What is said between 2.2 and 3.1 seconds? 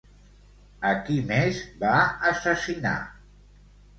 assassinar?